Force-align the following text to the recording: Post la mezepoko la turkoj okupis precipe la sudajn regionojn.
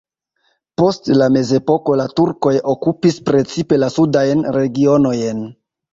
Post 0.81 1.09
la 1.21 1.27
mezepoko 1.35 1.97
la 2.01 2.07
turkoj 2.21 2.55
okupis 2.73 3.19
precipe 3.29 3.83
la 3.85 3.91
sudajn 3.97 4.43
regionojn. 4.57 5.45